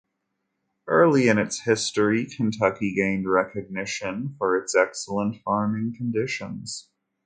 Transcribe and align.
Early 0.87 1.27
in 1.27 1.37
its 1.37 1.59
history 1.59 2.25
Kentucky 2.25 2.95
gained 2.95 3.29
recognition 3.29 4.33
for 4.39 4.57
its 4.57 4.73
excellent 4.75 5.43
farming 5.43 5.93
conditions. 5.95 6.89